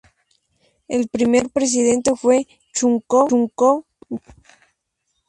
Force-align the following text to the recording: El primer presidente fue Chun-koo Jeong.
El 0.87 1.09
primer 1.09 1.47
presidente 1.51 2.15
fue 2.15 2.47
Chun-koo 2.73 3.29
Jeong. 3.29 3.83